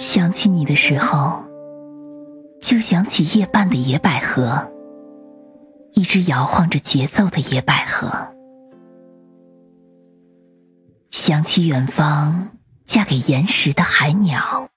[0.00, 1.44] 想起你的时候
[2.58, 4.66] 就想起夜半的野百合
[5.92, 8.34] 一只摇晃着节奏的野百合。
[11.10, 12.56] 想起远方
[12.86, 14.70] 嫁给岩石的海鸟